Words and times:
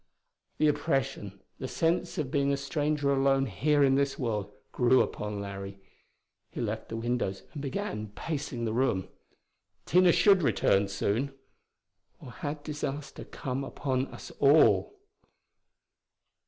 The 0.57 0.67
oppression, 0.67 1.41
the 1.59 1.67
sense 1.67 2.17
of 2.17 2.31
being 2.31 2.51
a 2.51 2.57
stranger 2.57 3.13
alone 3.13 3.45
here 3.45 3.83
in 3.83 3.93
this 3.93 4.17
world, 4.17 4.51
grew 4.71 4.99
upon 5.03 5.39
Larry. 5.39 5.77
He 6.49 6.59
left 6.59 6.89
the 6.89 6.95
windows 6.97 7.43
and 7.53 7.61
began 7.61 8.07
pacing 8.15 8.65
the 8.65 8.73
room. 8.73 9.09
Tina 9.85 10.11
should 10.11 10.39
soon 10.39 10.43
return. 10.87 11.33
Or 12.19 12.31
had 12.31 12.63
disaster 12.63 13.25
come 13.25 13.63
upon 13.63 14.07
us 14.07 14.31
all?... 14.39 14.95